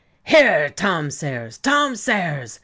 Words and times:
Here, 0.23 0.69
Tom 0.69 1.11
Sayers, 1.11 1.59
Tom 1.59 1.95
Sayers!" 1.95 2.59